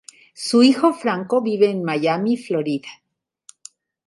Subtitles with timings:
[0.33, 2.89] Su hijo Franco vive en Miami, Florida.